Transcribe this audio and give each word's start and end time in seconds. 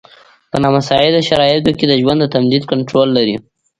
په 0.51 0.57
نامساعدو 0.63 1.25
شرایطو 1.29 1.71
کې 1.77 1.85
د 1.87 1.93
ژوند 2.01 2.19
د 2.21 2.25
تمدید 2.35 2.63
کنټرول 2.71 3.09
لري. 3.17 3.35